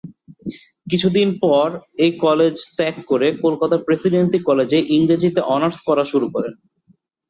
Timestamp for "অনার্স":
5.47-5.77